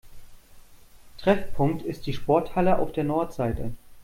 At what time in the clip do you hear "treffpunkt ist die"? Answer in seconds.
1.19-2.13